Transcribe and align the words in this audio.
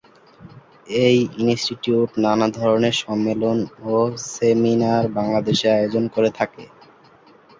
এই 1.01 1.17
ইনস্টিটিউট 1.41 2.09
নানা 2.23 2.47
ধরনের 2.57 2.95
সম্মেলন 3.03 3.57
ও 3.87 3.95
সেমিনার 4.31 5.03
বাংলাদেশে 5.17 5.67
আয়োজন 5.71 6.03
করে 6.15 6.29
থাকে। 6.39 6.63